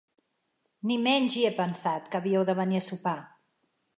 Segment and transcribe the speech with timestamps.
[0.91, 3.17] Ni menys hi he pensat, que havíeu de venir a sopar!